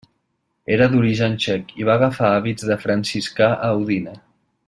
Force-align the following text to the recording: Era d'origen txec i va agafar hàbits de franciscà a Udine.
Era 0.77 0.85
d'origen 0.93 1.35
txec 1.43 1.75
i 1.81 1.85
va 1.91 1.97
agafar 2.01 2.31
hàbits 2.37 2.67
de 2.71 2.79
franciscà 2.87 3.53
a 3.69 3.73
Udine. 3.85 4.19